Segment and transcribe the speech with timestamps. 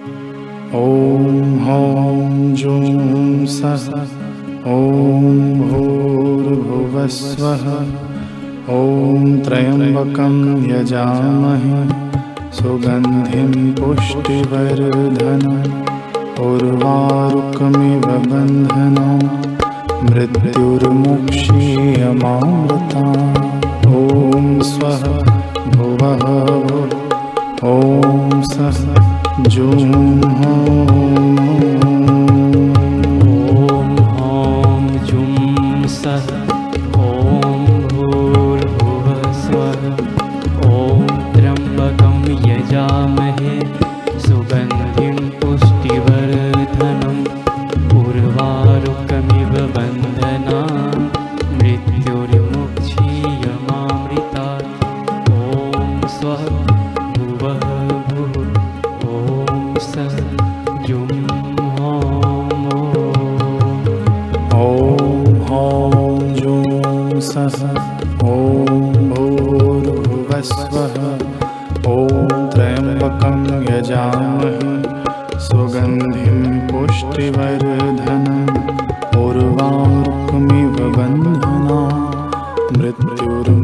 [0.00, 0.04] ॐ
[1.64, 3.82] हौं जूं सः
[4.74, 5.26] ॐ
[5.70, 7.64] भूर्भुवस्वः
[8.76, 10.38] ॐ त्र्यम्बकं
[10.70, 11.80] यजामहे
[12.60, 15.44] सुगन्धिं पुष्टिवर्धन
[16.46, 19.20] उर्वारुकमिव उर्वारुक्मिवबन्धनं
[20.08, 23.04] मृत्युर्मुक्षीयमामृता
[24.00, 24.02] ॐ
[24.72, 25.06] स्वः
[25.76, 26.26] भुवः
[27.76, 28.82] ॐ सः।
[29.48, 30.79] 就好
[82.78, 83.59] मृतयो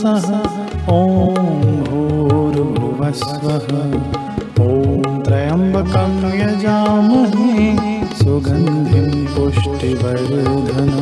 [0.00, 0.26] सः
[0.92, 1.34] ॐ
[1.86, 3.66] भूर्भुवस्वः
[4.66, 7.66] ॐ त्र्यम्बकं यजामहे।
[8.20, 10.99] सुगन्धिं पुष्टिवृधन्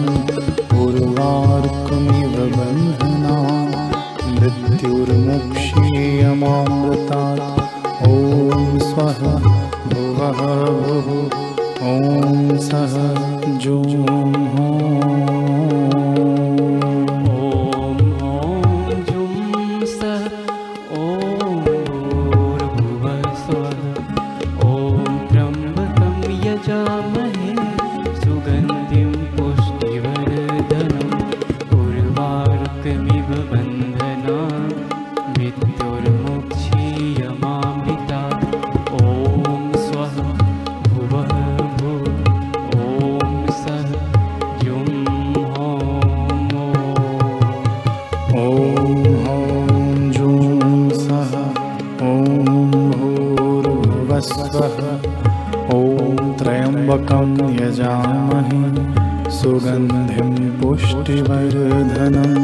[61.09, 62.35] पुष्टिवर्धनम्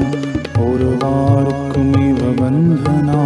[0.66, 3.16] उर्वारुकमिव बन्धना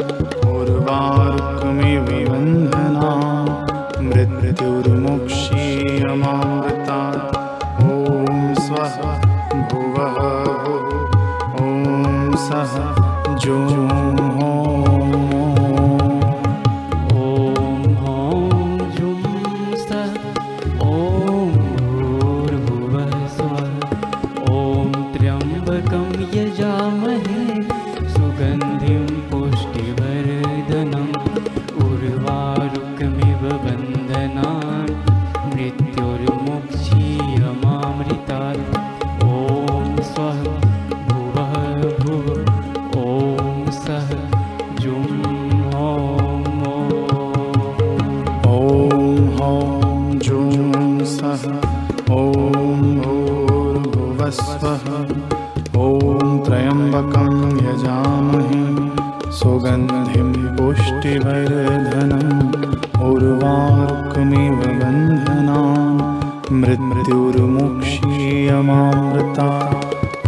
[66.77, 69.49] मृत्युर्मुक्षीयमामृता।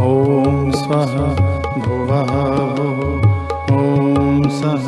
[0.01, 1.13] ॐ स्वः
[1.83, 2.33] भुवः
[3.77, 4.87] ॐ सः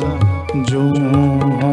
[0.63, 1.72] जूम्।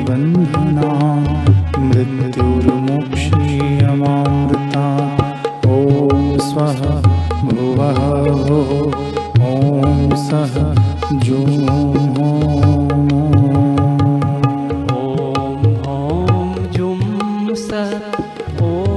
[17.69, 18.01] força.
[18.61, 18.88] Oh.